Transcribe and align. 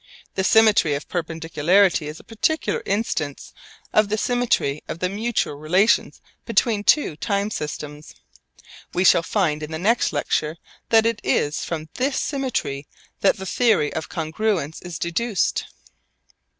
The 0.33 0.43
symmetry 0.43 0.95
of 0.95 1.07
perpendicularity 1.07 2.07
is 2.07 2.19
a 2.19 2.23
particular 2.23 2.81
instance 2.87 3.53
of 3.93 4.09
the 4.09 4.17
symmetry 4.17 4.81
of 4.87 4.97
the 4.97 5.09
mutual 5.09 5.53
relations 5.57 6.21
between 6.43 6.83
two 6.83 7.15
time 7.15 7.51
systems. 7.51 8.15
We 8.95 9.03
shall 9.03 9.21
find 9.21 9.61
in 9.61 9.69
the 9.71 9.77
next 9.77 10.11
lecture 10.11 10.57
that 10.89 11.05
it 11.05 11.21
is 11.23 11.63
from 11.63 11.87
this 11.93 12.19
symmetry 12.19 12.87
that 13.19 13.37
the 13.37 13.45
theory 13.45 13.93
of 13.93 14.09
congruence 14.09 14.81
is 14.81 14.97
deduced. 14.97 15.65